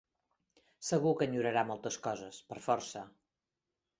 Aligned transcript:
Segur 0.87 1.11
que 1.19 1.27
enyorarà 1.33 1.63
moltes 1.71 1.99
coses, 2.07 2.39
per 2.53 2.59
força. 2.69 3.03